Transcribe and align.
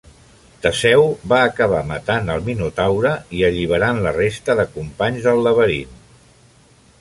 Teseu 0.61 1.03
va 1.33 1.41
acabar 1.49 1.81
matant 1.91 2.31
el 2.35 2.41
Minotaure 2.47 3.11
i 3.41 3.45
alliberant 3.51 4.01
la 4.07 4.15
resta 4.17 4.57
de 4.61 4.67
companys 4.79 5.29
del 5.29 5.45
laberint. 5.51 5.95